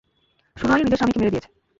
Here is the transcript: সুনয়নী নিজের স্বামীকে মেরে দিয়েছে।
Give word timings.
সুনয়নী 0.57 0.83
নিজের 0.83 0.99
স্বামীকে 0.99 1.19
মেরে 1.19 1.31
দিয়েছে। 1.33 1.49